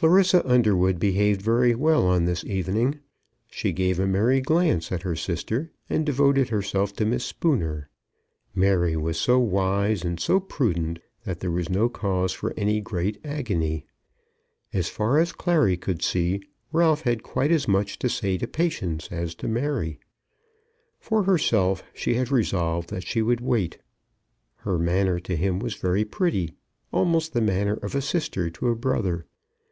[0.00, 3.00] Clarissa Underwood behaved very well on this evening.
[3.50, 7.90] She gave a merry glance at her sister, and devoted herself to Miss Spooner.
[8.54, 13.20] Mary was so wise and so prudent that there was no cause for any great
[13.24, 13.84] agony.
[14.72, 16.40] As far as Clary could see,
[16.72, 19.98] Ralph had quite as much to say to Patience as to Mary.
[20.98, 23.76] For herself she had resolved that she would wait.
[24.58, 26.54] Her manner to him was very pretty,
[26.90, 29.26] almost the manner of a sister to a brother.